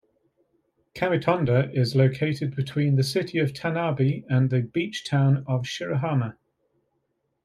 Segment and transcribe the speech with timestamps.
[0.95, 6.37] Kamitonda is located between the city of Tanabe and the beach-town of Shirahama.